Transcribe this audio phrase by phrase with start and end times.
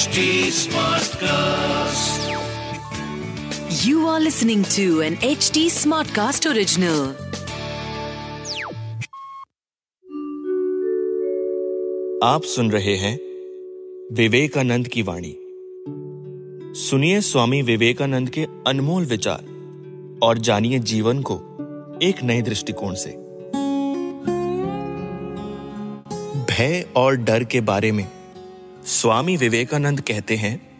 [0.00, 0.20] HD
[0.56, 2.20] Smartcast.
[3.86, 7.00] You are listening to an HD Smartcast original.
[12.24, 13.12] आप सुन रहे हैं
[14.16, 15.34] विवेकानंद की वाणी
[16.84, 19.44] सुनिए स्वामी विवेकानंद के अनमोल विचार
[20.22, 21.36] और जानिए जीवन को
[22.02, 23.12] एक नए दृष्टिकोण से
[26.52, 28.06] भय और डर के बारे में
[28.86, 30.70] स्वामी विवेकानंद कहते हैं,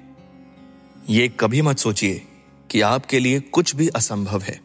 [1.09, 2.27] ये कभी मत सोचिए
[2.71, 4.61] कि आपके लिए कुछ भी असंभव है।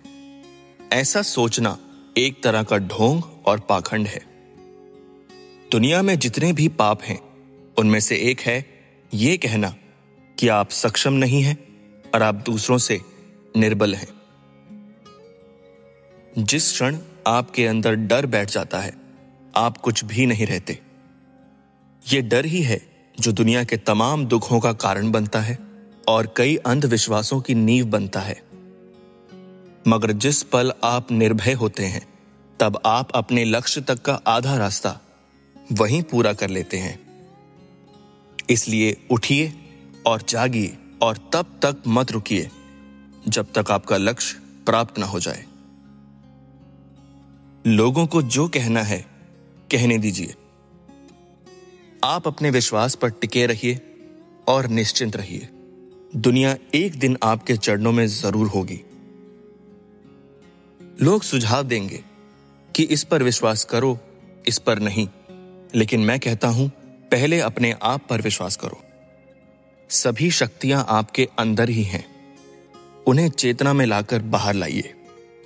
[0.93, 1.77] ऐसा सोचना
[2.17, 4.21] एक तरह का ढोंग और पाखंड है।
[5.71, 7.19] दुनिया में जितने भी पाप हैं,
[7.77, 9.75] उनमें से एक है ये कहना
[10.39, 11.57] कि आप सक्षम नहीं हैं
[12.15, 13.01] और आप दूसरों से
[13.57, 14.07] निर्बल हैं।
[16.37, 18.93] जिस क्षण आपके अंदर डर बैठ जाता है,
[19.55, 20.79] आप कुछ भी नहीं रहते।
[22.11, 25.59] ये डर ही है जो दुनिया के तमाम दुखों का कारण बनता है
[26.07, 28.43] और कई अंधविश्वासों की नींव बनता है।
[29.87, 32.07] मगर जिस पल आप निर्भय होते हैं,
[32.59, 34.99] तब आप अपने लक्ष्य तक का आधा रास्ता
[35.71, 36.99] वहीं पूरा कर लेते हैं।
[38.49, 39.53] इसलिए उठिए
[40.05, 42.49] और जागिए और तब तक मत रुकिए,
[43.27, 45.45] जब तक आपका लक्ष्य प्राप्त ना हो जाए।
[47.67, 49.05] लोगों को जो कहना है,
[49.71, 50.33] कहने दीजिए।
[52.05, 53.81] आप अपने विश्वास पर टिके रहिए
[54.47, 55.49] और निश्चिंत रहिए।
[56.15, 58.81] दुनिया एक दिन आपके चरणों में ज़रूर होगी।
[61.01, 62.03] लोग सुझाव देंगे
[62.75, 63.99] कि इस पर विश्वास करो,
[64.47, 65.07] इस पर नहीं।
[65.75, 66.69] लेकिन मैं कहता हूँ,
[67.11, 68.81] पहले अपने आप पर विश्वास करो।
[69.89, 72.05] सभी शक्तियाँ आपके अंदर ही हैं।
[73.07, 74.93] उन्हें चेतना में लाकर बाहर लाइए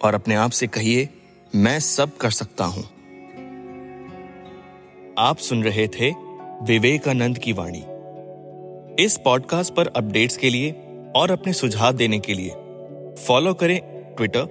[0.03, 1.09] और अपने आप से कहिए,
[1.55, 2.83] मैं सब कर सकता हूँ।
[5.17, 6.28] आप सुन रहे थे
[6.61, 7.83] विवेकानंद की वाणी।
[9.03, 10.71] इस पॉडकास्ट पर अपडेट्स के लिए
[11.15, 12.49] और अपने सुझाव देने के लिए
[13.27, 13.79] फॉलो करें
[14.15, 14.45] ट्विटर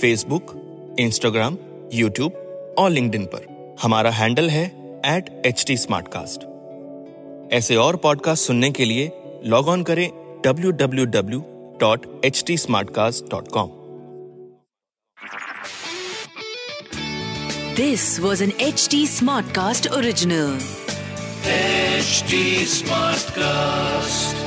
[0.00, 0.52] फेसबुक
[1.00, 1.58] इंस्टाग्राम
[1.94, 2.32] यूट्यूब
[2.78, 4.66] और लिंक्डइन पर। हमारा हैंडल है
[5.06, 5.74] एट एच टी
[7.56, 9.10] ऐसे और पॉडकास्ट सुनने के लिए
[9.44, 10.08] लॉग ऑन करें
[10.46, 11.40] W W W
[11.80, 13.70] dot H T smartcast dot com
[17.76, 19.06] this was an H T
[19.46, 20.85] smartcast Smartcast
[21.46, 24.45] HD Smartcast.